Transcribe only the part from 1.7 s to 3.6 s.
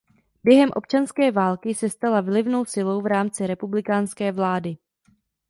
se stala vlivnou silou v rámci